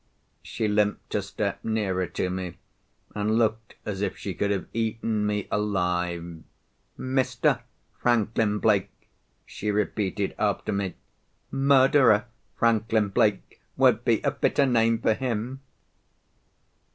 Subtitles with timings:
[0.41, 2.57] She limped a step nearer to me,
[3.13, 6.41] and looked as if she could have eaten me alive.
[6.97, 7.61] "Mr.
[7.99, 8.89] Franklin Blake?"
[9.45, 10.95] she repeated after me.
[11.51, 12.25] "Murderer
[12.57, 15.61] Franklin Blake would be a fitter name for him."